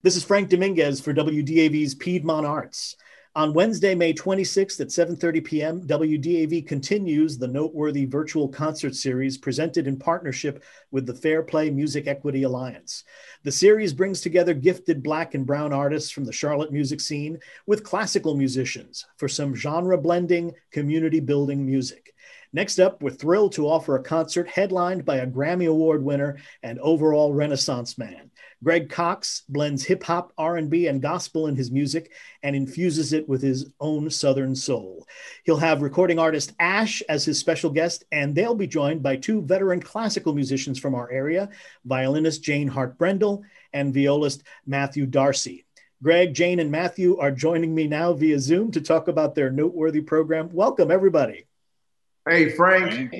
This 0.00 0.14
is 0.14 0.22
Frank 0.22 0.48
Dominguez 0.48 1.00
for 1.00 1.12
WDAV's 1.12 1.96
Piedmont 1.96 2.46
Arts. 2.46 2.94
On 3.34 3.52
Wednesday, 3.52 3.96
May 3.96 4.14
26th 4.14 4.80
at 4.80 4.90
7:30 4.90 5.44
p.m., 5.44 5.82
WDAV 5.88 6.68
continues 6.68 7.36
the 7.36 7.48
noteworthy 7.48 8.04
virtual 8.04 8.46
concert 8.46 8.94
series 8.94 9.36
presented 9.36 9.88
in 9.88 9.98
partnership 9.98 10.62
with 10.92 11.04
the 11.04 11.14
Fair 11.14 11.42
Play 11.42 11.70
Music 11.70 12.06
Equity 12.06 12.44
Alliance. 12.44 13.02
The 13.42 13.50
series 13.50 13.92
brings 13.92 14.20
together 14.20 14.54
gifted 14.54 15.02
black 15.02 15.34
and 15.34 15.44
brown 15.44 15.72
artists 15.72 16.12
from 16.12 16.24
the 16.24 16.32
Charlotte 16.32 16.70
music 16.70 17.00
scene 17.00 17.40
with 17.66 17.82
classical 17.82 18.36
musicians 18.36 19.04
for 19.16 19.26
some 19.26 19.52
genre 19.52 19.98
blending, 19.98 20.52
community 20.70 21.18
building 21.18 21.66
music. 21.66 22.14
Next 22.52 22.78
up, 22.78 23.02
we're 23.02 23.10
thrilled 23.10 23.52
to 23.52 23.68
offer 23.68 23.96
a 23.96 24.02
concert 24.02 24.48
headlined 24.48 25.04
by 25.04 25.16
a 25.16 25.26
Grammy 25.26 25.68
Award 25.68 26.02
winner 26.02 26.38
and 26.62 26.78
overall 26.78 27.34
Renaissance 27.34 27.98
man. 27.98 28.30
Greg 28.64 28.88
Cox 28.88 29.42
blends 29.50 29.84
hip 29.84 30.02
hop, 30.02 30.32
R&B, 30.38 30.86
and 30.86 31.02
gospel 31.02 31.46
in 31.46 31.56
his 31.56 31.70
music 31.70 32.10
and 32.42 32.56
infuses 32.56 33.12
it 33.12 33.28
with 33.28 33.42
his 33.42 33.70
own 33.80 34.08
Southern 34.08 34.56
soul. 34.56 35.06
He'll 35.44 35.58
have 35.58 35.82
recording 35.82 36.18
artist 36.18 36.54
Ash 36.58 37.02
as 37.08 37.24
his 37.24 37.38
special 37.38 37.70
guest, 37.70 38.04
and 38.12 38.34
they'll 38.34 38.54
be 38.54 38.66
joined 38.66 39.02
by 39.02 39.16
two 39.16 39.42
veteran 39.42 39.80
classical 39.80 40.34
musicians 40.34 40.78
from 40.78 40.94
our 40.94 41.10
area, 41.10 41.50
violinist 41.84 42.42
Jane 42.42 42.68
Hart 42.68 42.96
Brendle 42.96 43.42
and 43.74 43.92
violist 43.92 44.42
Matthew 44.66 45.04
Darcy. 45.04 45.66
Greg, 46.02 46.32
Jane, 46.32 46.60
and 46.60 46.70
Matthew 46.70 47.18
are 47.18 47.30
joining 47.30 47.74
me 47.74 47.86
now 47.86 48.14
via 48.14 48.38
Zoom 48.40 48.70
to 48.70 48.80
talk 48.80 49.08
about 49.08 49.34
their 49.34 49.50
noteworthy 49.50 50.00
program. 50.00 50.48
Welcome, 50.52 50.90
everybody. 50.90 51.47
Hey, 52.28 52.50
Frank. 52.50 53.14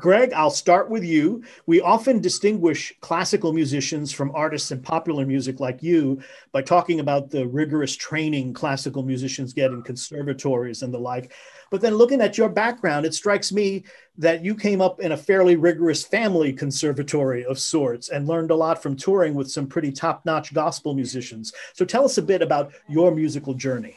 Greg, 0.00 0.34
I'll 0.34 0.50
start 0.50 0.90
with 0.90 1.02
you. 1.02 1.42
We 1.64 1.80
often 1.80 2.20
distinguish 2.20 2.92
classical 3.00 3.54
musicians 3.54 4.12
from 4.12 4.32
artists 4.34 4.70
in 4.70 4.82
popular 4.82 5.24
music 5.24 5.58
like 5.58 5.82
you 5.82 6.20
by 6.52 6.60
talking 6.60 7.00
about 7.00 7.30
the 7.30 7.46
rigorous 7.46 7.96
training 7.96 8.52
classical 8.52 9.02
musicians 9.02 9.54
get 9.54 9.70
in 9.70 9.82
conservatories 9.82 10.82
and 10.82 10.92
the 10.92 10.98
like. 10.98 11.32
But 11.70 11.80
then 11.80 11.94
looking 11.94 12.20
at 12.20 12.36
your 12.36 12.50
background, 12.50 13.06
it 13.06 13.14
strikes 13.14 13.50
me 13.50 13.84
that 14.18 14.44
you 14.44 14.54
came 14.54 14.82
up 14.82 15.00
in 15.00 15.12
a 15.12 15.16
fairly 15.16 15.56
rigorous 15.56 16.04
family 16.04 16.52
conservatory 16.52 17.46
of 17.46 17.58
sorts 17.58 18.10
and 18.10 18.28
learned 18.28 18.50
a 18.50 18.56
lot 18.56 18.82
from 18.82 18.94
touring 18.94 19.34
with 19.34 19.50
some 19.50 19.66
pretty 19.66 19.90
top 19.90 20.26
notch 20.26 20.52
gospel 20.52 20.92
musicians. 20.92 21.54
So 21.72 21.86
tell 21.86 22.04
us 22.04 22.18
a 22.18 22.22
bit 22.22 22.42
about 22.42 22.72
your 22.88 23.10
musical 23.10 23.54
journey. 23.54 23.96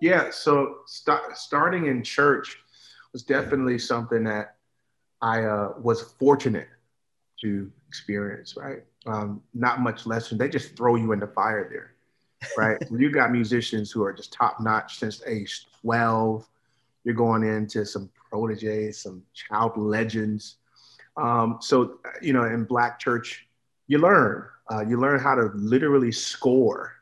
Yeah, 0.00 0.30
so 0.30 0.78
st- 0.86 1.36
starting 1.36 1.86
in 1.86 2.02
church 2.02 2.58
was 3.12 3.22
definitely 3.22 3.78
something 3.78 4.24
that 4.24 4.56
I 5.20 5.44
uh, 5.44 5.72
was 5.80 6.02
fortunate 6.18 6.68
to 7.40 7.70
experience, 7.88 8.56
right? 8.56 8.84
Um, 9.06 9.42
not 9.54 9.80
much 9.80 10.06
lesson. 10.06 10.38
They 10.38 10.48
just 10.48 10.76
throw 10.76 10.96
you 10.96 11.12
in 11.12 11.20
the 11.20 11.26
fire 11.26 11.68
there, 11.70 11.94
right? 12.56 12.78
you 12.90 13.10
got 13.10 13.32
musicians 13.32 13.90
who 13.90 14.02
are 14.02 14.12
just 14.12 14.32
top 14.32 14.60
notch 14.60 14.98
since 14.98 15.22
age 15.26 15.66
12. 15.82 16.46
You're 17.04 17.14
going 17.14 17.42
into 17.42 17.86
some 17.86 18.10
proteges, 18.30 19.00
some 19.00 19.22
child 19.32 19.76
legends. 19.76 20.56
Um, 21.16 21.58
so, 21.60 21.98
you 22.20 22.32
know, 22.32 22.44
in 22.44 22.64
Black 22.64 22.98
church, 22.98 23.48
you 23.86 23.98
learn. 23.98 24.44
Uh, 24.70 24.84
you 24.86 25.00
learn 25.00 25.18
how 25.18 25.34
to 25.34 25.50
literally 25.54 26.12
score 26.12 26.92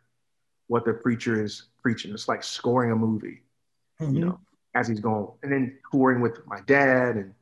what 0.68 0.84
the 0.84 0.92
preacher 0.92 1.42
is 1.42 1.64
preaching. 1.82 2.12
It's 2.12 2.28
like 2.28 2.44
scoring 2.44 2.92
a 2.92 2.96
movie, 2.96 3.42
mm-hmm. 4.00 4.14
you 4.14 4.24
know, 4.24 4.40
as 4.76 4.86
he's 4.86 5.00
going. 5.00 5.28
And 5.42 5.50
then 5.50 5.78
touring 5.90 6.20
with 6.20 6.46
my 6.46 6.60
dad 6.66 7.16
and 7.16 7.34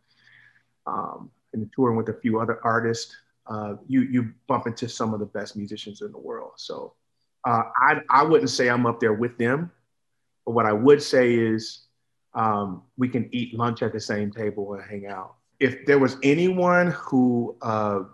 um, 0.87 1.31
and 1.53 1.71
touring 1.75 1.97
with 1.97 2.09
a 2.09 2.15
few 2.15 2.41
other 2.41 2.61
artists, 2.65 3.17
uh, 3.47 3.75
you 3.87 4.03
you 4.03 4.33
bump 4.47 4.67
into 4.67 4.89
some 4.89 5.13
of 5.13 5.21
the 5.21 5.27
best 5.27 5.57
musicians 5.57 6.01
in 6.01 6.13
the 6.13 6.19
world. 6.19 6.53
So 6.57 6.95
uh, 7.45 7.65
I 7.77 8.01
I 8.09 8.23
wouldn't 8.23 8.51
say 8.51 8.69
I'm 8.69 8.87
up 8.87 9.01
there 9.01 9.13
with 9.13 9.37
them, 9.37 9.71
but 10.47 10.53
what 10.53 10.67
I 10.67 10.73
would 10.73 11.03
say 11.03 11.35
is 11.35 11.87
um, 12.35 12.83
we 12.97 13.09
can 13.09 13.29
eat 13.33 13.55
lunch 13.55 13.83
at 13.83 13.93
the 13.93 14.01
same 14.01 14.31
table 14.31 14.75
and 14.75 14.83
hang 14.83 15.07
out. 15.07 15.35
If 15.61 15.87
there 15.87 15.98
was 15.98 16.17
anyone 16.23 16.92
who 16.92 17.57
uh, 17.63 18.05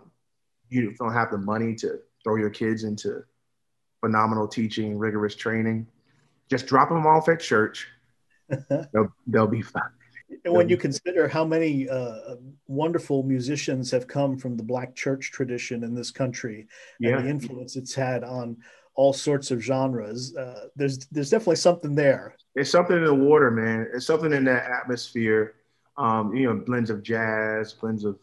you 0.69 0.93
don't 0.93 1.13
have 1.13 1.31
the 1.31 1.37
money 1.37 1.75
to 1.75 1.99
throw 2.23 2.35
your 2.35 2.49
kids 2.49 2.83
into 2.83 3.23
phenomenal 3.99 4.47
teaching, 4.47 4.97
rigorous 4.97 5.35
training, 5.35 5.87
just 6.49 6.65
drop 6.65 6.89
them 6.89 7.05
off 7.05 7.29
at 7.29 7.39
church. 7.39 7.87
They'll, 8.93 9.13
they'll 9.27 9.47
be 9.47 9.61
fine. 9.61 9.83
And 10.45 10.53
when 10.53 10.69
you 10.69 10.77
consider 10.77 11.27
how 11.27 11.45
many 11.45 11.89
uh, 11.89 12.35
wonderful 12.67 13.23
musicians 13.23 13.91
have 13.91 14.07
come 14.07 14.37
from 14.37 14.57
the 14.57 14.63
Black 14.63 14.95
church 14.95 15.31
tradition 15.31 15.83
in 15.83 15.93
this 15.93 16.11
country 16.11 16.67
yeah. 16.99 17.17
and 17.17 17.25
the 17.25 17.29
influence 17.29 17.75
it's 17.75 17.93
had 17.93 18.23
on 18.23 18.57
all 18.95 19.13
sorts 19.13 19.51
of 19.51 19.61
genres, 19.61 20.35
uh, 20.35 20.67
there's 20.75 20.99
there's 21.07 21.29
definitely 21.29 21.57
something 21.57 21.95
there. 21.95 22.35
It's 22.55 22.69
something 22.69 22.97
in 22.97 23.05
the 23.05 23.13
water, 23.13 23.51
man. 23.51 23.87
It's 23.93 24.05
something 24.05 24.33
in 24.33 24.45
that 24.45 24.69
atmosphere. 24.69 25.55
Um, 25.97 26.33
you 26.33 26.47
know, 26.47 26.55
blends 26.55 26.89
of 26.89 27.03
jazz, 27.03 27.73
blends 27.73 28.05
of 28.05 28.17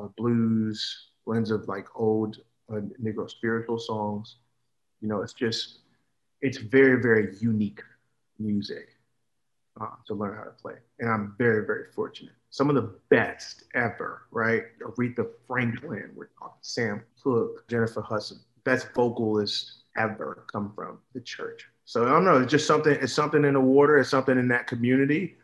uh, 0.00 0.08
blues, 0.16 1.08
blends 1.26 1.50
of 1.50 1.68
like 1.68 1.86
old 1.94 2.38
uh, 2.72 2.80
Negro 3.02 3.28
spiritual 3.28 3.78
songs. 3.78 4.36
You 5.00 5.08
know, 5.08 5.22
it's 5.22 5.34
just 5.34 5.80
it's 6.40 6.58
very 6.58 7.02
very 7.02 7.34
unique 7.40 7.82
music 8.38 8.97
uh, 9.80 9.86
to 10.06 10.14
learn 10.14 10.36
how 10.36 10.44
to 10.44 10.50
play. 10.50 10.74
And 10.98 11.10
I'm 11.10 11.34
very, 11.38 11.66
very 11.66 11.84
fortunate. 11.94 12.32
Some 12.50 12.68
of 12.68 12.74
the 12.74 12.94
best 13.10 13.64
ever, 13.74 14.22
right? 14.30 14.64
Aretha 14.82 15.26
Franklin, 15.46 16.10
we're 16.14 16.30
talking 16.38 16.56
Sam 16.62 17.02
Cooke, 17.22 17.68
Jennifer 17.68 18.00
Hudson, 18.00 18.40
best 18.64 18.88
vocalists 18.94 19.82
ever 19.96 20.46
come 20.50 20.72
from 20.74 20.98
the 21.14 21.20
church. 21.20 21.66
So 21.84 22.06
I 22.06 22.10
don't 22.10 22.24
know, 22.24 22.40
it's 22.40 22.50
just 22.50 22.66
something, 22.66 22.96
it's 23.00 23.12
something 23.12 23.44
in 23.44 23.54
the 23.54 23.60
water, 23.60 23.98
it's 23.98 24.10
something 24.10 24.38
in 24.38 24.48
that 24.48 24.66
community. 24.66 25.36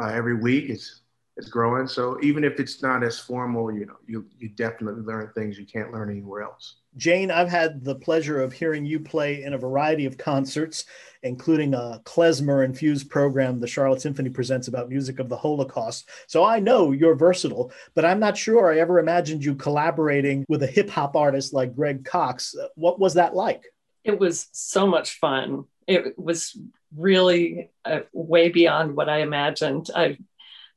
Uh, 0.00 0.06
every 0.06 0.34
week 0.34 0.70
it's 0.70 1.00
it's 1.36 1.48
growing. 1.48 1.86
So 1.86 2.18
even 2.22 2.44
if 2.44 2.60
it's 2.60 2.82
not 2.82 3.02
as 3.02 3.18
formal, 3.18 3.72
you 3.72 3.86
know, 3.86 3.96
you 4.06 4.26
you 4.38 4.48
definitely 4.50 5.02
learn 5.02 5.30
things 5.34 5.58
you 5.58 5.66
can't 5.66 5.92
learn 5.92 6.10
anywhere 6.10 6.42
else. 6.42 6.76
Jane, 6.96 7.30
I've 7.30 7.48
had 7.48 7.84
the 7.84 7.94
pleasure 7.94 8.40
of 8.42 8.52
hearing 8.52 8.84
you 8.84 9.00
play 9.00 9.42
in 9.42 9.54
a 9.54 9.58
variety 9.58 10.04
of 10.04 10.18
concerts, 10.18 10.84
including 11.22 11.72
a 11.72 12.00
klezmer 12.04 12.64
infused 12.64 13.08
program 13.08 13.60
the 13.60 13.66
Charlotte 13.66 14.02
Symphony 14.02 14.28
presents 14.28 14.68
about 14.68 14.90
music 14.90 15.18
of 15.18 15.28
the 15.28 15.36
Holocaust. 15.36 16.08
So 16.26 16.44
I 16.44 16.58
know 16.60 16.92
you're 16.92 17.14
versatile, 17.14 17.72
but 17.94 18.04
I'm 18.04 18.20
not 18.20 18.36
sure 18.36 18.70
I 18.70 18.78
ever 18.78 18.98
imagined 18.98 19.44
you 19.44 19.54
collaborating 19.54 20.44
with 20.48 20.62
a 20.62 20.66
hip 20.66 20.90
hop 20.90 21.16
artist 21.16 21.52
like 21.52 21.74
Greg 21.74 22.04
Cox. 22.04 22.54
What 22.74 22.98
was 22.98 23.14
that 23.14 23.34
like? 23.34 23.64
It 24.04 24.18
was 24.18 24.48
so 24.52 24.86
much 24.86 25.18
fun. 25.18 25.64
It 25.86 26.18
was 26.18 26.58
really 26.96 27.70
uh, 27.84 28.00
way 28.12 28.50
beyond 28.50 28.96
what 28.96 29.08
I 29.08 29.18
imagined. 29.18 29.88
I 29.94 30.18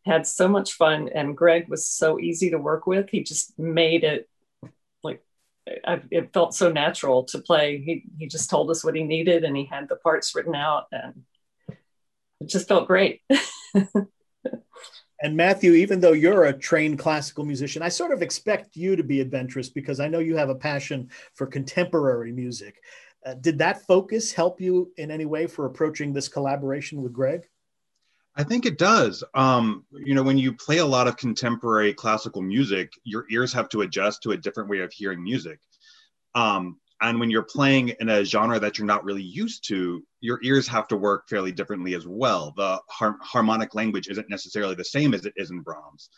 had 0.06 0.28
so 0.28 0.48
much 0.48 0.74
fun, 0.74 1.10
and 1.14 1.36
Greg 1.36 1.68
was 1.68 1.88
so 1.88 2.20
easy 2.20 2.52
to 2.52 2.58
work 2.58 2.88
with. 2.88 3.10
He 3.10 3.24
just 3.24 3.58
made 3.58 4.04
it 4.04 4.30
I, 5.86 6.02
it 6.12 6.32
felt 6.34 6.54
so 6.54 6.72
natural 6.72 7.24
to 7.26 7.40
play. 7.40 7.80
He 7.80 8.04
he 8.20 8.28
just 8.28 8.50
told 8.50 8.70
us 8.70 8.84
what 8.84 8.96
he 8.96 9.04
needed, 9.04 9.44
and 9.44 9.58
he 9.58 9.66
had 9.66 9.90
the 9.90 9.96
parts 9.96 10.36
written 10.36 10.56
out, 10.56 10.86
and 10.92 11.24
it 12.40 12.48
just 12.48 12.68
felt 12.68 12.88
great. 12.88 13.22
and 15.22 15.36
Matthew, 15.36 15.74
even 15.74 16.00
though 16.00 16.12
you're 16.14 16.46
a 16.46 16.54
trained 16.54 17.00
classical 17.00 17.46
musician, 17.46 17.82
I 17.82 17.90
sort 17.90 18.12
of 18.12 18.22
expect 18.22 18.76
you 18.76 18.96
to 18.96 19.04
be 19.04 19.22
adventurous 19.22 19.70
because 19.70 20.00
I 20.00 20.08
know 20.08 20.20
you 20.20 20.38
have 20.38 20.50
a 20.50 20.56
passion 20.56 21.10
for 21.34 21.48
contemporary 21.48 22.32
music. 22.32 22.82
Uh, 23.26 23.34
did 23.34 23.58
that 23.58 23.82
focus 23.88 24.32
help 24.32 24.62
you 24.62 24.92
in 24.98 25.10
any 25.10 25.26
way 25.26 25.48
for 25.48 25.66
approaching 25.66 26.14
this 26.14 26.28
collaboration 26.28 27.02
with 27.02 27.12
Greg? 27.12 27.48
I 28.36 28.44
think 28.44 28.66
it 28.66 28.78
does. 28.78 29.24
Um, 29.34 29.86
you 29.92 30.14
know, 30.14 30.24
when 30.24 30.38
you 30.38 30.54
play 30.54 30.80
a 30.80 30.86
lot 30.86 31.08
of 31.08 31.16
contemporary 31.16 31.94
classical 31.94 32.42
music, 32.42 32.92
your 33.04 33.26
ears 33.30 33.54
have 33.54 33.70
to 33.70 33.82
adjust 33.82 34.24
to 34.24 34.32
a 34.32 34.38
different 34.38 34.70
way 34.70 34.80
of 34.80 34.92
hearing 34.92 35.24
music. 35.24 35.60
Um, 36.34 36.78
and 37.02 37.20
when 37.20 37.30
you're 37.30 37.44
playing 37.44 37.90
in 38.00 38.10
a 38.10 38.26
genre 38.26 38.60
that 38.60 38.78
you're 38.78 38.88
not 38.88 39.06
really 39.06 39.22
used 39.24 39.68
to, 39.68 40.04
your 40.20 40.40
ears 40.44 40.68
have 40.68 40.88
to 40.90 40.98
work 40.98 41.30
fairly 41.30 41.52
differently 41.52 41.94
as 41.94 42.06
well. 42.08 42.54
The 42.56 42.82
har- 42.90 43.18
harmonic 43.22 43.74
language 43.74 44.10
isn't 44.10 44.30
necessarily 44.30 44.76
the 44.76 44.84
same 44.84 45.14
as 45.14 45.26
it 45.26 45.34
is 45.36 45.52
in 45.52 45.62
Brahms. 45.62 46.10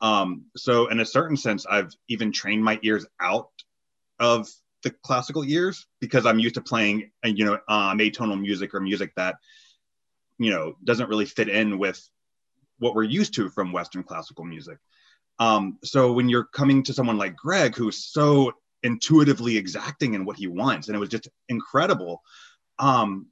Um, 0.00 0.44
so, 0.56 0.88
in 0.88 1.00
a 1.00 1.06
certain 1.06 1.36
sense, 1.36 1.64
I've 1.66 1.92
even 2.08 2.32
trained 2.32 2.62
my 2.62 2.78
ears 2.82 3.06
out 3.20 3.48
of 4.18 4.48
the 4.82 4.90
classical 5.02 5.44
ears 5.44 5.86
because 6.00 6.26
I'm 6.26 6.38
used 6.38 6.56
to 6.56 6.60
playing, 6.60 7.10
you 7.24 7.44
know, 7.44 7.58
um, 7.68 7.98
atonal 7.98 8.40
music 8.40 8.74
or 8.74 8.80
music 8.80 9.12
that 9.16 9.36
you 10.38 10.50
know 10.50 10.76
doesn't 10.84 11.08
really 11.08 11.26
fit 11.26 11.48
in 11.48 11.78
with 11.78 12.00
what 12.78 12.94
we're 12.94 13.04
used 13.04 13.34
to 13.34 13.48
from 13.50 13.72
western 13.72 14.02
classical 14.02 14.44
music. 14.44 14.78
Um, 15.38 15.78
so 15.84 16.12
when 16.12 16.28
you're 16.28 16.44
coming 16.44 16.82
to 16.84 16.94
someone 16.94 17.18
like 17.18 17.36
greg 17.36 17.76
who's 17.76 18.04
so 18.04 18.52
intuitively 18.82 19.56
exacting 19.56 20.14
in 20.14 20.24
what 20.24 20.36
he 20.36 20.46
wants 20.46 20.88
and 20.88 20.96
it 20.96 21.00
was 21.00 21.08
just 21.08 21.28
incredible 21.48 22.22
um, 22.78 23.26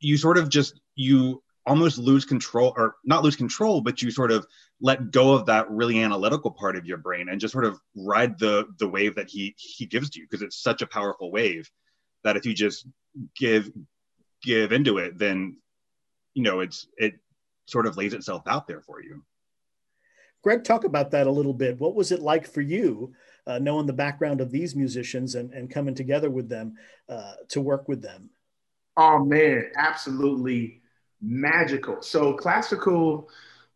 you 0.00 0.16
sort 0.16 0.38
of 0.38 0.48
just 0.48 0.80
you 0.94 1.42
almost 1.66 1.98
lose 1.98 2.24
control 2.24 2.72
or 2.76 2.96
not 3.04 3.22
lose 3.22 3.36
control 3.36 3.80
but 3.80 4.00
you 4.00 4.10
sort 4.10 4.30
of 4.30 4.46
let 4.80 5.10
go 5.10 5.32
of 5.32 5.46
that 5.46 5.70
really 5.70 6.02
analytical 6.02 6.50
part 6.50 6.76
of 6.76 6.86
your 6.86 6.96
brain 6.96 7.28
and 7.28 7.40
just 7.40 7.52
sort 7.52 7.64
of 7.64 7.78
ride 7.94 8.38
the 8.38 8.66
the 8.78 8.88
wave 8.88 9.14
that 9.16 9.28
he 9.28 9.54
he 9.58 9.84
gives 9.84 10.08
to 10.10 10.20
you 10.20 10.26
because 10.28 10.42
it's 10.42 10.62
such 10.62 10.80
a 10.80 10.86
powerful 10.86 11.30
wave 11.30 11.70
that 12.24 12.36
if 12.36 12.46
you 12.46 12.54
just 12.54 12.86
give 13.36 13.70
give 14.42 14.72
into 14.72 14.96
it 14.98 15.18
then 15.18 15.56
you 16.38 16.44
know 16.44 16.60
it's 16.60 16.86
it 16.96 17.14
sort 17.66 17.86
of 17.86 17.96
lays 17.96 18.14
itself 18.14 18.42
out 18.46 18.66
there 18.66 18.80
for 18.80 19.02
you 19.02 19.22
greg 20.42 20.64
talk 20.64 20.84
about 20.84 21.10
that 21.10 21.26
a 21.26 21.30
little 21.30 21.54
bit 21.54 21.78
what 21.80 21.94
was 21.94 22.12
it 22.12 22.20
like 22.20 22.46
for 22.46 22.60
you 22.60 23.12
uh, 23.46 23.58
knowing 23.58 23.86
the 23.86 23.92
background 23.92 24.40
of 24.42 24.50
these 24.50 24.76
musicians 24.76 25.34
and, 25.34 25.52
and 25.52 25.70
coming 25.70 25.94
together 25.94 26.30
with 26.30 26.48
them 26.48 26.74
uh, 27.08 27.32
to 27.48 27.60
work 27.60 27.88
with 27.88 28.02
them 28.02 28.30
oh 28.96 29.24
man 29.24 29.64
absolutely 29.76 30.80
magical 31.20 32.00
so 32.00 32.32
classical 32.32 33.28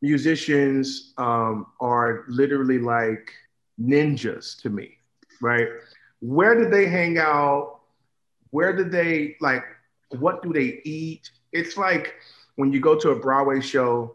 musicians 0.02 1.14
um, 1.16 1.66
are 1.80 2.24
literally 2.28 2.78
like 2.78 3.32
ninjas 3.80 4.60
to 4.60 4.68
me, 4.68 4.98
right? 5.40 5.68
Where 6.20 6.54
did 6.56 6.70
they 6.70 6.86
hang 6.86 7.18
out? 7.18 7.80
Where 8.50 8.74
did 8.74 8.90
they 8.90 9.36
like? 9.40 9.64
What 10.18 10.42
do 10.42 10.52
they 10.52 10.80
eat? 10.84 11.30
It's 11.52 11.76
like 11.76 12.14
when 12.62 12.72
you 12.72 12.78
go 12.78 12.94
to 12.94 13.10
a 13.10 13.16
Broadway 13.16 13.60
show, 13.60 14.14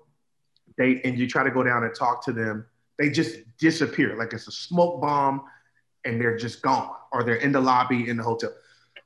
they 0.78 1.02
and 1.04 1.20
you 1.20 1.28
try 1.28 1.44
to 1.44 1.52
go 1.52 1.64
down 1.64 1.84
and 1.84 1.94
talk 1.94 2.24
to 2.24 2.32
them, 2.32 2.66
they 2.98 3.10
just 3.10 3.40
disappear 3.58 4.16
like 4.16 4.32
it's 4.32 4.48
a 4.48 4.54
smoke 4.54 5.02
bomb, 5.02 5.44
and 6.06 6.22
they're 6.22 6.38
just 6.38 6.62
gone, 6.62 6.96
or 7.12 7.26
they're 7.26 7.36
in 7.36 7.52
the 7.52 7.60
lobby 7.60 8.08
in 8.08 8.16
the 8.16 8.24
hotel. 8.24 8.54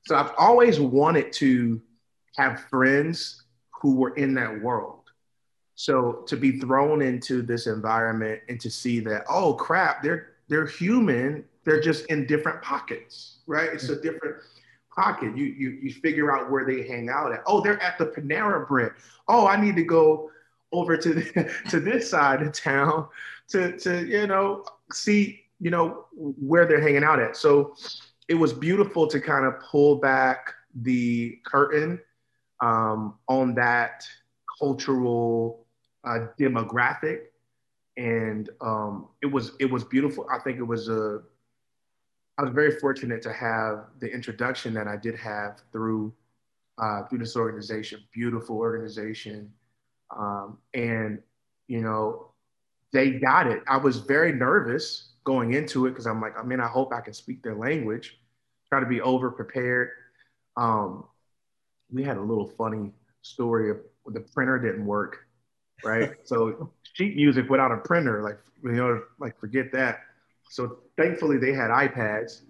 So 0.05 0.15
I've 0.15 0.31
always 0.37 0.79
wanted 0.79 1.33
to 1.33 1.81
have 2.37 2.65
friends 2.69 3.45
who 3.81 3.95
were 3.95 4.13
in 4.15 4.35
that 4.35 4.61
world 4.61 5.01
so 5.73 6.23
to 6.27 6.37
be 6.37 6.59
thrown 6.59 7.01
into 7.01 7.41
this 7.41 7.65
environment 7.65 8.41
and 8.47 8.61
to 8.61 8.69
see 8.69 8.99
that, 8.99 9.23
oh 9.27 9.55
crap, 9.55 10.03
they're 10.03 10.33
they're 10.47 10.67
human, 10.67 11.43
they're 11.63 11.81
just 11.81 12.05
in 12.05 12.27
different 12.27 12.61
pockets, 12.61 13.37
right? 13.47 13.69
It's 13.73 13.89
a 13.89 13.99
different 13.99 14.35
pocket. 14.95 15.35
You 15.37 15.45
you 15.45 15.69
you 15.81 15.93
figure 15.93 16.31
out 16.35 16.51
where 16.51 16.65
they 16.65 16.87
hang 16.87 17.09
out 17.09 17.31
at. 17.31 17.41
Oh, 17.45 17.61
they're 17.61 17.81
at 17.81 17.97
the 17.97 18.07
Panera 18.07 18.67
Bread. 18.67 18.91
Oh, 19.27 19.47
I 19.47 19.59
need 19.59 19.75
to 19.75 19.83
go 19.83 20.31
over 20.71 20.97
to 20.97 21.13
the, 21.13 21.51
to 21.69 21.79
this 21.79 22.09
side 22.09 22.41
of 22.41 22.53
town 22.53 23.07
to 23.49 23.77
to 23.79 24.05
you 24.05 24.27
know 24.27 24.65
see 24.91 25.41
you 25.59 25.71
know 25.71 26.05
where 26.13 26.65
they're 26.65 26.81
hanging 26.81 27.03
out 27.03 27.19
at. 27.19 27.37
So 27.37 27.75
it 28.27 28.35
was 28.35 28.53
beautiful 28.53 29.07
to 29.07 29.19
kind 29.19 29.45
of 29.45 29.59
pull 29.59 29.97
back 29.97 30.53
the 30.83 31.37
curtain 31.45 31.99
um, 32.61 33.15
on 33.27 33.53
that 33.55 34.05
cultural 34.59 35.65
uh, 36.03 36.27
demographic, 36.39 37.25
and 37.97 38.49
um, 38.61 39.09
it 39.21 39.25
was 39.27 39.51
it 39.59 39.69
was 39.69 39.83
beautiful. 39.83 40.27
I 40.31 40.39
think 40.39 40.57
it 40.57 40.63
was 40.63 40.89
a. 40.89 41.21
I 42.37 42.43
was 42.43 42.51
very 42.51 42.79
fortunate 42.79 43.21
to 43.23 43.33
have 43.33 43.85
the 43.99 44.11
introduction 44.11 44.73
that 44.73 44.87
I 44.87 44.97
did 44.97 45.15
have 45.15 45.61
through 45.71 46.13
uh, 46.77 47.03
through 47.03 47.19
this 47.19 47.35
organization, 47.35 48.01
beautiful 48.13 48.57
organization, 48.57 49.51
um, 50.15 50.57
and 50.73 51.19
you 51.67 51.81
know 51.81 52.31
they 52.93 53.11
got 53.11 53.47
it. 53.47 53.61
I 53.67 53.77
was 53.77 53.97
very 53.97 54.33
nervous 54.33 55.09
going 55.23 55.53
into 55.53 55.85
it 55.85 55.91
because 55.91 56.07
I'm 56.07 56.19
like, 56.19 56.37
I 56.37 56.43
mean, 56.43 56.59
I 56.59 56.67
hope 56.67 56.93
I 56.93 57.01
can 57.01 57.13
speak 57.13 57.43
their 57.43 57.55
language. 57.55 58.17
Try 58.69 58.79
to 58.79 58.85
be 58.85 59.01
over 59.01 59.29
prepared. 59.29 59.89
Um, 60.57 61.05
we 61.91 62.03
had 62.03 62.17
a 62.17 62.21
little 62.21 62.47
funny 62.47 62.91
story 63.21 63.69
of 63.69 63.77
the 64.07 64.21
printer 64.21 64.57
didn't 64.57 64.85
work 64.85 65.27
right? 65.83 66.11
so 66.23 66.71
sheet 66.93 67.15
music 67.15 67.49
without 67.49 67.71
a 67.71 67.77
printer, 67.77 68.21
like 68.21 68.39
you 68.63 68.71
know, 68.71 69.01
like 69.19 69.39
forget 69.39 69.71
that. 69.73 70.01
So 70.51 70.79
thankfully 70.97 71.37
they 71.37 71.53
had 71.53 71.69
iPads, 71.69 72.41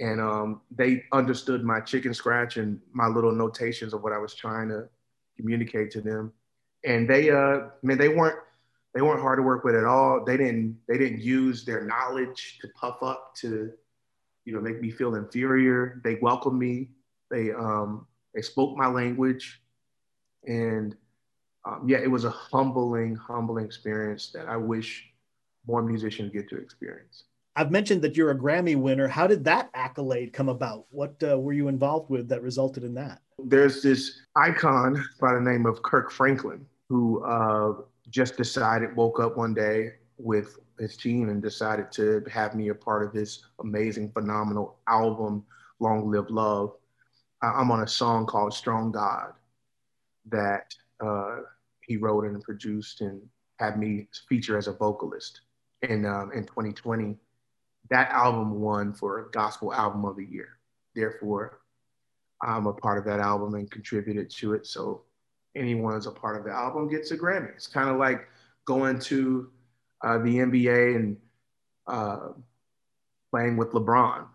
and 0.00 0.22
um, 0.22 0.62
they 0.70 1.04
understood 1.12 1.64
my 1.64 1.80
chicken 1.80 2.14
scratch 2.14 2.56
and 2.56 2.80
my 2.94 3.08
little 3.08 3.30
notations 3.30 3.92
of 3.92 4.02
what 4.02 4.14
I 4.14 4.18
was 4.18 4.34
trying 4.34 4.70
to 4.70 4.88
communicate 5.36 5.90
to 5.90 6.00
them. 6.00 6.32
And 6.86 7.06
they, 7.06 7.28
uh, 7.28 7.36
I 7.36 7.68
mean, 7.82 7.98
they 7.98 8.08
weren't 8.08 8.38
they 8.94 9.02
weren't 9.02 9.20
hard 9.20 9.38
to 9.38 9.42
work 9.42 9.64
with 9.64 9.74
at 9.74 9.84
all. 9.84 10.24
They 10.24 10.38
didn't 10.38 10.78
they 10.88 10.96
didn't 10.96 11.20
use 11.20 11.62
their 11.66 11.84
knowledge 11.84 12.58
to 12.62 12.68
puff 12.68 13.02
up 13.02 13.34
to, 13.42 13.70
you 14.46 14.54
know, 14.54 14.60
make 14.62 14.80
me 14.80 14.90
feel 14.90 15.14
inferior. 15.14 16.00
They 16.04 16.14
welcomed 16.22 16.58
me. 16.58 16.88
They 17.30 17.52
um, 17.52 18.06
they 18.34 18.40
spoke 18.40 18.78
my 18.78 18.86
language, 18.86 19.60
and 20.46 20.96
um, 21.66 21.86
yeah, 21.86 21.98
it 21.98 22.10
was 22.10 22.24
a 22.24 22.30
humbling, 22.30 23.14
humbling 23.14 23.66
experience 23.66 24.30
that 24.32 24.48
I 24.48 24.56
wish 24.56 25.10
more 25.66 25.82
musicians 25.82 26.32
get 26.32 26.48
to 26.50 26.56
experience. 26.56 27.24
I've 27.56 27.70
mentioned 27.70 28.02
that 28.02 28.16
you're 28.16 28.30
a 28.30 28.38
Grammy 28.38 28.76
winner. 28.76 29.08
How 29.08 29.26
did 29.26 29.44
that 29.44 29.70
accolade 29.74 30.32
come 30.32 30.50
about? 30.50 30.84
What 30.90 31.16
uh, 31.22 31.38
were 31.38 31.54
you 31.54 31.68
involved 31.68 32.10
with 32.10 32.28
that 32.28 32.42
resulted 32.42 32.84
in 32.84 32.94
that? 32.94 33.20
There's 33.38 33.82
this 33.82 34.20
icon 34.36 35.02
by 35.20 35.34
the 35.34 35.40
name 35.40 35.64
of 35.64 35.82
Kirk 35.82 36.10
Franklin 36.10 36.66
who 36.88 37.24
uh, 37.24 37.82
just 38.10 38.36
decided, 38.36 38.94
woke 38.94 39.20
up 39.20 39.36
one 39.36 39.54
day 39.54 39.92
with 40.18 40.58
his 40.78 40.96
team 40.96 41.30
and 41.30 41.42
decided 41.42 41.90
to 41.92 42.22
have 42.30 42.54
me 42.54 42.68
a 42.68 42.74
part 42.74 43.06
of 43.06 43.12
his 43.12 43.44
amazing, 43.60 44.10
phenomenal 44.12 44.78
album, 44.86 45.44
Long 45.80 46.10
Live 46.10 46.30
Love. 46.30 46.74
I'm 47.42 47.70
on 47.70 47.82
a 47.82 47.88
song 47.88 48.26
called 48.26 48.52
Strong 48.54 48.92
God 48.92 49.32
that 50.30 50.74
uh, 51.04 51.38
he 51.86 51.96
wrote 51.96 52.24
and 52.24 52.42
produced 52.42 53.00
and 53.00 53.20
had 53.58 53.78
me 53.78 54.08
feature 54.28 54.58
as 54.58 54.68
a 54.68 54.72
vocalist. 54.72 55.40
In 55.82 56.06
um, 56.06 56.32
in 56.32 56.44
2020, 56.44 57.16
that 57.90 58.10
album 58.10 58.60
won 58.60 58.92
for 58.92 59.28
Gospel 59.32 59.72
Album 59.72 60.04
of 60.04 60.16
the 60.16 60.24
Year. 60.24 60.58
Therefore, 60.94 61.60
I'm 62.42 62.66
a 62.66 62.72
part 62.72 62.98
of 62.98 63.04
that 63.04 63.20
album 63.20 63.54
and 63.54 63.70
contributed 63.70 64.30
to 64.30 64.54
it. 64.54 64.66
So 64.66 65.02
anyone 65.54 65.94
who's 65.94 66.06
a 66.06 66.12
part 66.12 66.36
of 66.36 66.44
the 66.44 66.50
album 66.50 66.88
gets 66.88 67.10
a 67.10 67.16
Grammy. 67.16 67.54
It's 67.54 67.66
kind 67.66 67.88
of 67.88 67.96
like 67.96 68.28
going 68.66 68.98
to 69.00 69.50
uh, 70.02 70.18
the 70.18 70.36
NBA 70.38 70.96
and 70.96 71.16
uh, 71.86 72.28
playing 73.30 73.56
with 73.56 73.70
LeBron. 73.72 74.26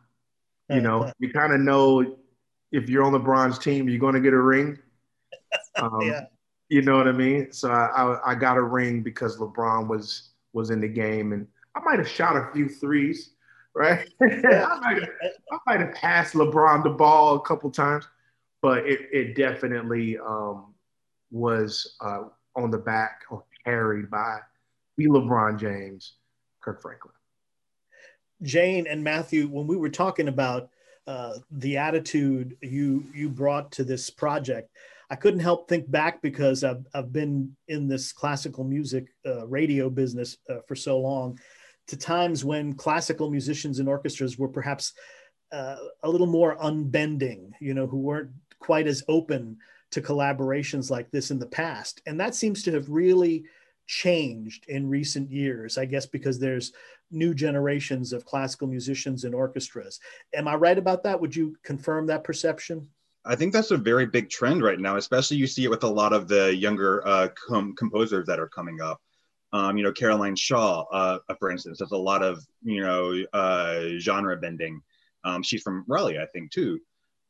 You 0.70 0.80
know, 0.80 1.12
you 1.20 1.34
kind 1.34 1.54
of 1.54 1.60
know 1.60 2.16
if 2.72 2.90
you're 2.90 3.04
on 3.04 3.12
LeBron's 3.12 3.60
team, 3.60 3.90
you're 3.90 4.00
going 4.00 4.16
to 4.16 4.22
get 4.22 4.34
a 4.34 4.42
ring. 4.42 4.78
Um, 5.78 6.02
yeah. 6.02 6.26
You 6.70 6.82
know 6.82 6.98
what 6.98 7.08
I 7.08 7.12
mean? 7.12 7.52
So 7.52 7.72
I, 7.72 7.88
I, 7.88 8.32
I 8.32 8.36
got 8.36 8.58
a 8.58 8.62
ring 8.62 9.02
because 9.02 9.38
LeBron 9.38 9.88
was 9.88 10.31
was 10.54 10.70
in 10.70 10.82
the 10.82 10.88
game, 10.88 11.34
and 11.34 11.48
I 11.76 11.80
might 11.82 12.00
have 12.00 12.08
shot 12.08 12.36
a 12.36 12.52
few 12.54 12.68
threes, 12.68 13.32
right? 13.74 14.10
I, 14.22 14.80
might 14.82 15.02
have, 15.02 15.10
I 15.52 15.58
might 15.66 15.80
have 15.80 15.94
passed 15.94 16.34
LeBron 16.34 16.84
the 16.84 16.90
ball 16.90 17.36
a 17.36 17.42
couple 17.42 17.72
times, 17.72 18.06
but 18.62 18.86
it 18.86 19.02
it 19.12 19.36
definitely 19.36 20.18
um, 20.18 20.74
was 21.32 21.96
uh, 22.02 22.24
on 22.56 22.72
the 22.72 22.78
back 22.78 23.22
or 23.30 23.44
carried 23.66 24.10
by 24.10 24.40
the 24.98 25.08
LeBron 25.08 25.60
James, 25.60 26.14
Kirk 26.62 26.82
Franklin. 26.82 27.14
Jane 28.44 28.88
and 28.88 29.04
Matthew, 29.04 29.48
when 29.48 29.68
we 29.68 29.78
were 29.78 29.90
talking 29.90 30.28
about 30.28 30.70
uh, 31.08 31.34
the 31.52 31.78
attitude 31.78 32.58
you 32.62 33.06
you 33.14 33.30
brought 33.30 33.72
to 33.74 33.84
this 33.84 34.10
project, 34.10 34.70
I 35.12 35.16
couldn't 35.18 35.42
help 35.42 35.68
think 35.68 35.92
back 35.92 36.22
because 36.22 36.64
I've, 36.64 36.88
I've 36.94 37.12
been 37.12 37.54
in 37.68 37.90
this 37.90 38.14
classical 38.14 38.64
music 38.64 39.14
uh, 39.26 39.46
radio 39.46 39.90
business 39.90 40.38
uh, 40.50 40.60
for 40.66 40.76
so 40.76 41.00
long 41.00 41.38
to 41.88 41.98
times 41.98 42.46
when 42.46 42.74
classical 42.74 43.30
musicians 43.30 43.80
and 43.80 43.90
orchestras 43.90 44.40
were 44.40 44.48
perhaps 44.48 44.94
uh, 45.52 45.76
a 46.04 46.10
little 46.10 46.28
more 46.28 46.56
unbending, 46.62 47.52
you 47.60 47.74
know, 47.74 47.88
who 47.88 47.98
weren't 47.98 48.32
quite 48.60 48.88
as 48.88 49.04
open 49.10 49.58
to 49.92 50.02
collaborations 50.02 50.90
like 50.90 51.12
this 51.12 51.30
in 51.30 51.40
the 51.40 51.46
past. 51.46 52.02
And 52.06 52.18
that 52.22 52.34
seems 52.34 52.64
to 52.64 52.72
have 52.72 52.90
really 52.90 53.44
changed 53.88 54.64
in 54.70 54.88
recent 54.88 55.30
years, 55.30 55.78
I 55.78 55.84
guess, 55.84 56.06
because 56.06 56.40
there's 56.40 56.72
new 57.12 57.34
generations 57.34 58.14
of 58.14 58.24
classical 58.24 58.70
musicians 58.70 59.26
and 59.26 59.36
orchestras. 59.36 60.00
Am 60.34 60.48
I 60.48 60.56
right 60.56 60.78
about 60.78 61.04
that? 61.04 61.20
Would 61.20 61.36
you 61.36 61.58
confirm 61.64 62.08
that 62.08 62.24
perception? 62.24 62.88
I 63.24 63.36
think 63.36 63.54
that's 63.54 63.72
a 63.72 63.78
very 63.78 64.06
big 64.06 64.30
trend 64.30 64.64
right 64.64 64.80
now, 64.80 64.98
especially 64.98 65.38
you 65.38 65.48
see 65.48 65.64
it 65.64 65.70
with 65.70 65.84
a 65.84 65.90
lot 65.90 66.12
of 66.14 66.28
the 66.28 66.56
younger 66.56 67.08
uh, 67.08 67.28
com- 67.48 67.76
composers 67.76 68.26
that 68.28 68.40
are 68.40 68.48
coming 68.48 68.82
up. 68.82 69.00
Um, 69.54 69.78
you 69.78 69.84
know, 69.84 69.92
Caroline 69.92 70.36
Shaw, 70.36 70.86
uh, 70.92 71.20
for 71.38 71.52
instance, 71.52 71.80
does 71.80 71.92
a 71.92 71.98
lot 71.98 72.24
of 72.24 72.44
you 72.64 72.82
know 72.82 73.24
uh, 73.34 74.00
genre 74.00 74.38
bending. 74.38 74.82
Um, 75.24 75.44
she's 75.44 75.62
from 75.62 75.86
Raleigh, 75.88 76.20
I 76.20 76.26
think, 76.26 76.52
too. 76.52 76.80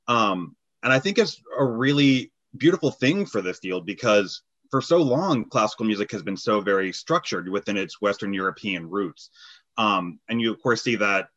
Um, 0.07 0.55
and 0.83 0.93
I 0.93 0.99
think 0.99 1.17
it's 1.17 1.41
a 1.57 1.65
really 1.65 2.31
beautiful 2.57 2.91
thing 2.91 3.25
for 3.25 3.41
the 3.41 3.53
field 3.53 3.85
because 3.85 4.43
for 4.69 4.81
so 4.81 4.97
long, 4.97 5.45
classical 5.45 5.85
music 5.85 6.11
has 6.11 6.23
been 6.23 6.37
so 6.37 6.61
very 6.61 6.93
structured 6.93 7.49
within 7.49 7.75
its 7.75 8.01
Western 8.01 8.33
European 8.33 8.89
roots. 8.89 9.29
Um, 9.77 10.19
and 10.29 10.41
you, 10.41 10.51
of 10.51 10.61
course, 10.61 10.83
see 10.83 10.95
that 10.97 11.29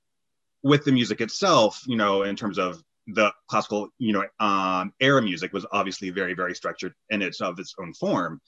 with 0.63 0.85
the 0.85 0.93
music 0.93 1.21
itself, 1.21 1.83
you 1.87 1.97
know, 1.97 2.23
in 2.23 2.37
terms 2.37 2.59
of 2.59 2.83
the 3.07 3.33
classical, 3.49 3.89
you 3.99 4.13
know, 4.13 4.25
um, 4.41 4.93
era 5.01 5.21
music 5.21 5.53
was 5.53 5.67
obviously 5.73 6.11
very, 6.11 6.35
very 6.35 6.55
structured 6.55 6.95
in 7.11 7.23
its 7.23 7.41
of 7.41 7.59
its 7.59 7.75
own 7.79 7.93
form. 7.95 8.41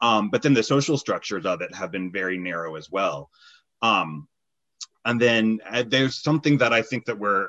Um, 0.00 0.30
but 0.30 0.42
then 0.42 0.54
the 0.54 0.62
social 0.62 0.98
structures 0.98 1.46
of 1.46 1.60
it 1.60 1.74
have 1.74 1.92
been 1.92 2.10
very 2.10 2.36
narrow 2.36 2.76
as 2.76 2.90
well. 2.90 3.30
Um, 3.80 4.28
and 5.04 5.20
then 5.20 5.60
uh, 5.68 5.84
there's 5.86 6.22
something 6.22 6.58
that 6.58 6.72
I 6.72 6.82
think 6.82 7.06
that 7.06 7.18
we're, 7.18 7.48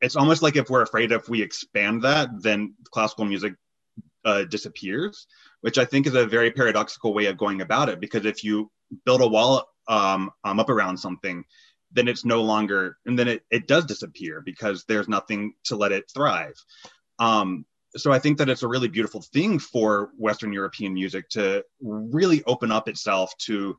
it's 0.00 0.16
almost 0.16 0.42
like 0.42 0.56
if 0.56 0.70
we're 0.70 0.82
afraid 0.82 1.12
if 1.12 1.28
we 1.28 1.42
expand 1.42 2.02
that, 2.02 2.28
then 2.40 2.74
classical 2.90 3.24
music 3.24 3.54
uh, 4.24 4.44
disappears, 4.44 5.26
which 5.62 5.78
I 5.78 5.84
think 5.84 6.06
is 6.06 6.14
a 6.14 6.26
very 6.26 6.50
paradoxical 6.50 7.12
way 7.12 7.26
of 7.26 7.36
going 7.36 7.60
about 7.60 7.88
it. 7.88 8.00
Because 8.00 8.24
if 8.24 8.44
you 8.44 8.70
build 9.04 9.20
a 9.20 9.26
wall 9.26 9.68
um, 9.88 10.30
um, 10.44 10.60
up 10.60 10.70
around 10.70 10.96
something, 10.96 11.44
then 11.92 12.08
it's 12.08 12.24
no 12.24 12.42
longer, 12.42 12.96
and 13.06 13.18
then 13.18 13.28
it, 13.28 13.42
it 13.50 13.66
does 13.66 13.84
disappear 13.84 14.40
because 14.40 14.84
there's 14.86 15.08
nothing 15.08 15.54
to 15.64 15.76
let 15.76 15.92
it 15.92 16.10
thrive. 16.12 16.54
Um, 17.18 17.64
so 17.96 18.12
I 18.12 18.18
think 18.18 18.38
that 18.38 18.48
it's 18.48 18.62
a 18.62 18.68
really 18.68 18.88
beautiful 18.88 19.20
thing 19.20 19.58
for 19.58 20.10
Western 20.16 20.52
European 20.52 20.94
music 20.94 21.28
to 21.30 21.64
really 21.80 22.42
open 22.44 22.70
up 22.70 22.88
itself 22.88 23.36
to 23.38 23.76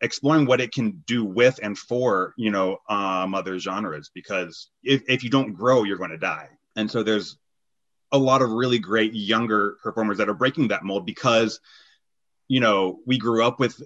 exploring 0.00 0.46
what 0.46 0.60
it 0.60 0.72
can 0.72 1.02
do 1.06 1.24
with 1.24 1.58
and 1.62 1.78
for 1.78 2.34
you 2.36 2.50
know 2.50 2.78
um, 2.88 3.34
other 3.34 3.58
genres 3.58 4.10
because 4.14 4.70
if, 4.82 5.02
if 5.08 5.24
you 5.24 5.30
don't 5.30 5.54
grow 5.54 5.84
you're 5.84 5.96
going 5.96 6.10
to 6.10 6.18
die 6.18 6.48
and 6.76 6.90
so 6.90 7.02
there's 7.02 7.38
a 8.12 8.18
lot 8.18 8.42
of 8.42 8.50
really 8.50 8.78
great 8.78 9.14
younger 9.14 9.76
performers 9.82 10.18
that 10.18 10.28
are 10.28 10.34
breaking 10.34 10.68
that 10.68 10.84
mold 10.84 11.06
because 11.06 11.60
you 12.48 12.60
know 12.60 12.98
we 13.06 13.18
grew 13.18 13.42
up 13.44 13.58
with 13.58 13.80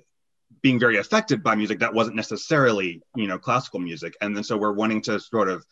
being 0.63 0.79
very 0.79 0.97
affected 0.97 1.43
by 1.43 1.55
music 1.55 1.79
that 1.81 1.95
wasn't 1.95 2.17
necessarily 2.17 3.03
you 3.15 3.27
know 3.27 3.39
classical 3.39 3.81
music. 3.81 4.15
And 4.21 4.37
then 4.37 4.45
so 4.45 4.57
we're 4.57 4.73
wanting 4.73 5.03
to 5.03 5.21
sort 5.21 5.49
of 5.49 5.65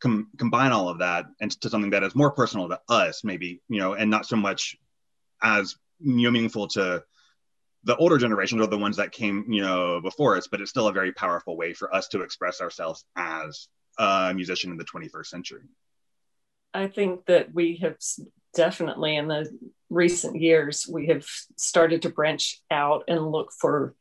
com- 0.00 0.28
combine 0.38 0.72
all 0.72 0.88
of 0.88 0.98
that 0.98 1.26
into 1.40 1.68
something 1.68 1.90
that 1.90 2.02
is 2.02 2.14
more 2.14 2.30
personal 2.30 2.68
to 2.68 2.80
us 2.88 3.22
maybe 3.22 3.60
you 3.68 3.78
know 3.78 3.92
and 3.92 4.10
not 4.10 4.26
so 4.26 4.36
much 4.36 4.76
as 5.42 5.76
you 6.00 6.24
know, 6.24 6.30
meaningful 6.30 6.66
to 6.68 7.02
the 7.84 7.96
older 7.96 8.18
generations 8.18 8.60
or 8.60 8.66
the 8.66 8.78
ones 8.78 8.96
that 8.96 9.12
came 9.12 9.44
you 9.48 9.62
know 9.62 10.00
before 10.00 10.36
us 10.36 10.48
but 10.48 10.60
it's 10.60 10.70
still 10.70 10.88
a 10.88 10.92
very 10.92 11.12
powerful 11.12 11.56
way 11.56 11.72
for 11.72 11.94
us 11.94 12.08
to 12.08 12.22
express 12.22 12.60
ourselves 12.60 13.04
as 13.16 13.68
a 13.98 14.32
musician 14.34 14.70
in 14.70 14.78
the 14.78 14.84
21st 14.84 15.26
century. 15.26 15.62
I 16.72 16.86
think 16.86 17.26
that 17.26 17.52
we 17.52 17.76
have 17.82 17.96
definitely 18.54 19.16
in 19.16 19.28
the 19.28 19.50
recent 19.90 20.40
years 20.40 20.86
we 20.88 21.08
have 21.08 21.26
started 21.56 22.02
to 22.02 22.08
branch 22.08 22.62
out 22.70 23.04
and 23.08 23.30
look 23.30 23.52
for 23.52 23.94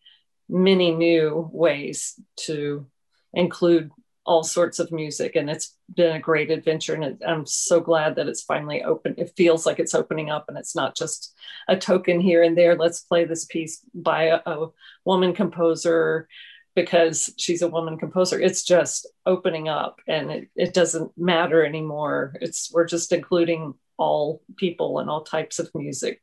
many 0.50 0.92
new 0.92 1.50
ways 1.54 2.20
to 2.36 2.88
include 3.34 3.92
all 4.26 4.44
sorts 4.44 4.80
of 4.80 4.92
music 4.92 5.36
and 5.36 5.50
it's 5.50 5.76
been 5.96 6.16
a 6.16 6.20
great 6.20 6.52
adventure 6.52 6.94
and 6.94 7.04
it, 7.04 7.18
i'm 7.26 7.46
so 7.46 7.80
glad 7.80 8.16
that 8.16 8.28
it's 8.28 8.44
finally 8.44 8.84
open 8.84 9.16
it 9.18 9.32
feels 9.36 9.66
like 9.66 9.80
it's 9.80 9.96
opening 9.96 10.30
up 10.30 10.46
and 10.48 10.58
it's 10.58 10.76
not 10.76 10.96
just 10.96 11.34
a 11.68 11.78
token 11.78 12.20
here 12.20 12.44
and 12.44 12.58
there 12.58 12.76
let's 12.76 13.00
play 13.00 13.26
this 13.26 13.46
piece 13.46 13.82
by 13.94 14.24
a, 14.26 14.40
a 14.46 14.68
woman 15.06 15.34
composer 15.34 16.28
because 16.76 17.34
she's 17.38 17.62
a 17.62 17.68
woman 17.68 17.98
composer. 17.98 18.40
It's 18.40 18.64
just 18.64 19.08
opening 19.26 19.68
up 19.68 20.00
and 20.08 20.32
it, 20.32 20.50
it 20.56 20.74
doesn't 20.74 21.12
matter 21.18 21.66
anymore. 21.66 22.36
It's 22.42 22.72
we're 22.74 22.86
just 22.86 23.12
including 23.12 23.74
all 23.98 24.42
people 24.56 25.00
and 25.00 25.10
all 25.10 25.24
types 25.24 25.60
of 25.60 25.70
music. 25.76 26.22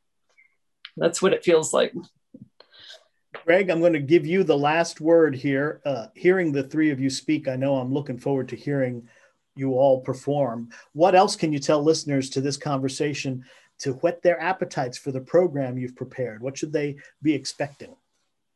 That's 0.95 1.21
what 1.21 1.33
it 1.33 1.45
feels 1.45 1.73
like 1.73 1.93
Greg, 3.33 3.69
I'm 3.69 3.79
going 3.79 3.93
to 3.93 3.99
give 3.99 4.25
you 4.25 4.43
the 4.43 4.57
last 4.57 5.01
word 5.01 5.35
here. 5.35 5.81
Uh, 5.85 6.07
hearing 6.15 6.51
the 6.51 6.63
three 6.63 6.91
of 6.91 6.99
you 6.99 7.09
speak, 7.09 7.47
I 7.47 7.55
know 7.55 7.75
I'm 7.75 7.93
looking 7.93 8.17
forward 8.17 8.49
to 8.49 8.55
hearing 8.55 9.07
you 9.55 9.73
all 9.73 10.01
perform. 10.01 10.69
What 10.93 11.15
else 11.15 11.35
can 11.35 11.51
you 11.51 11.59
tell 11.59 11.83
listeners 11.83 12.29
to 12.31 12.41
this 12.41 12.57
conversation 12.57 13.43
to 13.79 13.93
whet 13.93 14.21
their 14.21 14.39
appetites 14.41 14.97
for 14.97 15.11
the 15.11 15.21
program 15.21 15.77
you've 15.77 15.95
prepared? 15.95 16.41
What 16.41 16.57
should 16.57 16.73
they 16.73 16.97
be 17.21 17.33
expecting? 17.33 17.95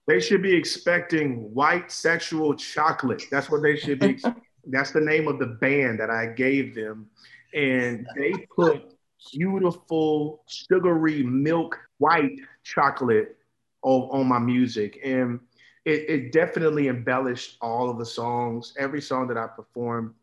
They 0.07 0.19
should 0.19 0.41
be 0.41 0.55
expecting 0.55 1.53
white 1.53 1.91
sexual 1.91 2.55
chocolate. 2.55 3.23
That's 3.29 3.49
what 3.49 3.61
they 3.61 3.75
should 3.77 3.99
be. 3.99 4.19
That's 4.67 4.91
the 4.91 5.01
name 5.01 5.27
of 5.27 5.39
the 5.39 5.57
band 5.59 5.99
that 5.99 6.09
I 6.09 6.27
gave 6.27 6.75
them. 6.75 7.09
And 7.53 8.07
they 8.15 8.33
put 8.55 8.93
beautiful, 9.33 10.43
sugary 10.47 11.23
milk 11.23 11.77
white 11.97 12.39
chocolate 12.63 13.37
on, 13.81 14.21
on 14.21 14.27
my 14.27 14.39
music. 14.39 14.99
And 15.03 15.39
it, 15.85 16.09
it, 16.09 16.31
definitely 16.31 16.87
embellished 16.87 17.57
all 17.61 17.89
of 17.89 17.97
the 17.97 18.05
songs. 18.05 18.73
Every 18.77 19.01
song 19.01 19.27
that 19.27 19.37
I 19.37 19.47
performed, 19.47 20.13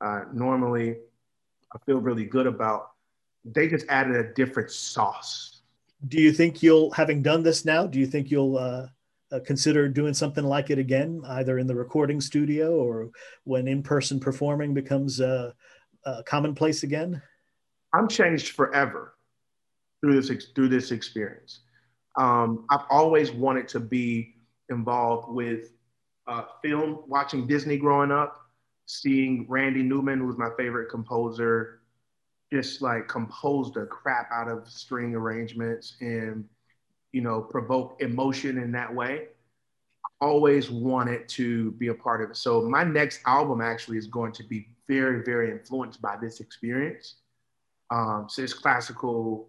uh, 0.00 0.22
normally 0.32 0.96
I 1.72 1.78
feel 1.86 1.98
really 1.98 2.24
good 2.24 2.46
about. 2.46 2.90
They 3.44 3.68
just 3.68 3.86
added 3.88 4.16
a 4.16 4.32
different 4.32 4.70
sauce. 4.70 5.62
Do 6.08 6.20
you 6.20 6.32
think 6.32 6.62
you'll, 6.62 6.90
having 6.90 7.22
done 7.22 7.42
this 7.42 7.64
now, 7.64 7.86
do 7.86 7.98
you 7.98 8.06
think 8.06 8.30
you'll 8.30 8.58
uh, 8.58 8.88
uh, 9.30 9.40
consider 9.44 9.88
doing 9.88 10.14
something 10.14 10.44
like 10.44 10.70
it 10.70 10.78
again, 10.78 11.22
either 11.26 11.58
in 11.58 11.66
the 11.66 11.74
recording 11.74 12.20
studio 12.20 12.76
or 12.76 13.10
when 13.44 13.68
in 13.68 13.82
person 13.82 14.18
performing 14.18 14.74
becomes 14.74 15.20
uh, 15.20 15.52
commonplace 16.26 16.82
again? 16.82 17.22
I'm 17.92 18.08
changed 18.08 18.48
forever 18.48 19.14
through 20.00 20.20
this 20.20 20.46
through 20.54 20.68
this 20.68 20.90
experience. 20.90 21.60
Um, 22.16 22.66
I've 22.70 22.86
always 22.90 23.32
wanted 23.32 23.68
to 23.68 23.80
be 23.80 24.36
involved 24.68 25.28
with 25.32 25.72
uh, 26.26 26.44
film, 26.62 27.04
watching 27.06 27.46
Disney 27.46 27.76
growing 27.76 28.10
up, 28.10 28.40
seeing 28.86 29.46
Randy 29.48 29.82
Newman, 29.82 30.20
who 30.20 30.26
was 30.26 30.38
my 30.38 30.50
favorite 30.56 30.90
composer, 30.90 31.80
just 32.52 32.82
like 32.82 33.08
composed 33.08 33.74
the 33.74 33.86
crap 33.86 34.30
out 34.32 34.48
of 34.48 34.68
string 34.68 35.14
arrangements 35.14 35.96
and, 36.00 36.44
you 37.12 37.20
know, 37.20 37.40
provoke 37.40 38.00
emotion 38.00 38.58
in 38.58 38.72
that 38.72 38.94
way. 38.94 39.28
Always 40.20 40.70
wanted 40.70 41.28
to 41.30 41.72
be 41.72 41.88
a 41.88 41.94
part 41.94 42.22
of 42.22 42.30
it. 42.30 42.36
So 42.36 42.62
my 42.62 42.84
next 42.84 43.20
album 43.26 43.60
actually 43.60 43.98
is 43.98 44.06
going 44.06 44.32
to 44.32 44.44
be 44.44 44.68
very, 44.86 45.22
very 45.24 45.50
influenced 45.50 46.00
by 46.00 46.16
this 46.20 46.40
experience. 46.40 47.16
Um, 47.90 48.26
so 48.28 48.42
it's 48.42 48.54
classical 48.54 49.48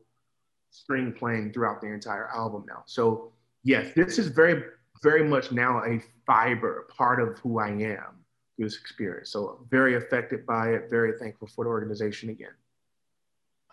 string 0.75 1.13
playing 1.13 1.53
throughout 1.53 1.81
the 1.81 1.87
entire 1.87 2.27
album 2.29 2.65
now. 2.67 2.83
So 2.85 3.31
yes, 3.63 3.93
this 3.95 4.19
is 4.19 4.27
very, 4.27 4.63
very 5.01 5.27
much 5.27 5.51
now 5.51 5.83
a 5.85 6.01
fiber, 6.25 6.87
part 6.95 7.21
of 7.21 7.37
who 7.39 7.59
I 7.59 7.69
am 7.69 8.23
through 8.55 8.65
this 8.65 8.77
experience. 8.77 9.29
So 9.29 9.65
very 9.69 9.95
affected 9.95 10.45
by 10.45 10.73
it, 10.73 10.89
very 10.89 11.17
thankful 11.17 11.47
for 11.47 11.65
the 11.65 11.69
organization 11.69 12.29
again. 12.29 12.53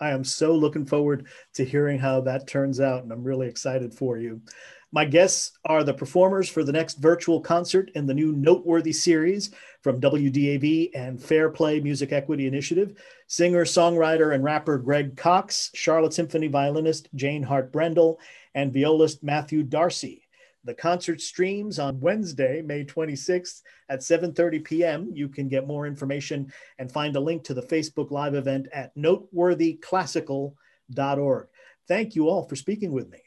I 0.02 0.10
am 0.10 0.24
so 0.24 0.52
looking 0.52 0.84
forward 0.84 1.28
to 1.54 1.64
hearing 1.64 2.00
how 2.00 2.22
that 2.22 2.48
turns 2.48 2.80
out, 2.80 3.04
and 3.04 3.12
I'm 3.12 3.22
really 3.22 3.46
excited 3.46 3.94
for 3.94 4.18
you. 4.18 4.42
My 4.90 5.04
guests 5.04 5.52
are 5.64 5.84
the 5.84 5.94
performers 5.94 6.48
for 6.48 6.64
the 6.64 6.72
next 6.72 6.98
virtual 6.98 7.40
concert 7.40 7.92
in 7.94 8.04
the 8.06 8.12
new 8.12 8.32
Noteworthy 8.32 8.92
series 8.92 9.54
from 9.80 10.00
WDAV 10.00 10.90
and 10.94 11.22
Fair 11.22 11.50
Play 11.50 11.78
Music 11.78 12.12
Equity 12.12 12.48
Initiative. 12.48 13.00
Singer, 13.28 13.64
songwriter, 13.64 14.34
and 14.34 14.42
rapper 14.42 14.76
Greg 14.76 15.16
Cox, 15.16 15.70
Charlotte 15.72 16.12
Symphony 16.12 16.48
violinist 16.48 17.08
Jane 17.14 17.44
Hart 17.44 17.72
Brendle, 17.72 18.16
and 18.56 18.74
violist 18.74 19.22
Matthew 19.22 19.62
Darcy. 19.62 20.21
The 20.64 20.74
concert 20.74 21.20
streams 21.20 21.80
on 21.80 22.00
Wednesday, 22.00 22.62
May 22.62 22.84
26th 22.84 23.62
at 23.88 24.00
7:30 24.00 24.64
p.m. 24.64 25.10
You 25.12 25.28
can 25.28 25.48
get 25.48 25.66
more 25.66 25.86
information 25.86 26.52
and 26.78 26.90
find 26.90 27.14
a 27.16 27.20
link 27.20 27.42
to 27.44 27.54
the 27.54 27.62
Facebook 27.62 28.10
Live 28.12 28.34
event 28.34 28.68
at 28.72 28.96
noteworthyclassical.org. 28.96 31.46
Thank 31.88 32.14
you 32.14 32.28
all 32.28 32.44
for 32.44 32.54
speaking 32.54 32.92
with 32.92 33.10
me. 33.10 33.18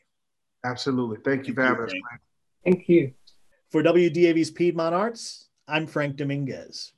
Absolutely. 0.63 1.18
Thank 1.25 1.48
you 1.48 1.54
for 1.54 1.63
having 1.63 1.86
us. 1.86 1.94
Thank 2.63 2.88
you. 2.88 3.12
For 3.70 3.84
WDAV's 3.84 4.51
Piedmont 4.51 4.96
Arts, 4.96 5.50
I'm 5.68 5.88
Frank 5.88 6.15
Dominguez. 6.15 6.94